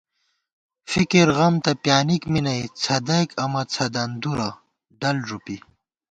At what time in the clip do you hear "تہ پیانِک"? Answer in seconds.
1.63-2.23